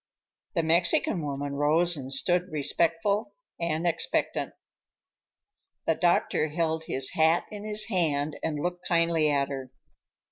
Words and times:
The 0.55 0.63
Mexican 0.63 1.21
woman 1.21 1.53
rose 1.53 1.95
and 1.95 2.11
stood 2.11 2.51
respectful 2.51 3.35
and 3.59 3.85
expectant. 3.85 4.53
The 5.85 5.93
doctor 5.93 6.47
held 6.49 6.85
his 6.85 7.11
hat 7.11 7.43
in 7.51 7.65
his 7.65 7.85
hand 7.85 8.35
and 8.41 8.59
looked 8.59 8.87
kindly 8.87 9.29
at 9.29 9.49
her. 9.49 9.69